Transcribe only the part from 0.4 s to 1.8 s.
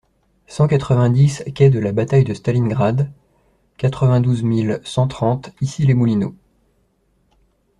cent quatre-vingt-dix quai de